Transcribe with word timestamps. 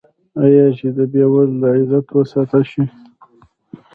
آیا 0.43 0.65
چې 0.77 0.87
د 0.95 0.99
بې 1.11 1.23
وزله 1.33 1.67
عزت 1.77 2.05
وساتل 2.15 2.63
شي؟ 2.71 2.83